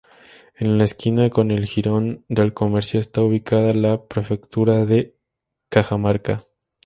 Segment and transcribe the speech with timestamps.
[0.55, 5.15] En la esquina con el jirón del Comercio está ubicada la "Prefectura de
[5.69, 6.43] Cajamarca".